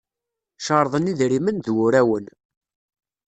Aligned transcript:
Cerḍen 0.65 1.09
idrimen 1.11 1.57
d 1.65 1.67
wurawen. 1.73 2.25